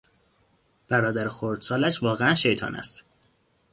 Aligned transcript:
برادر 0.87 1.27
خردسالش 1.29 2.03
واقعا 2.03 2.33
شیطان 2.33 2.75
است. 2.75 3.03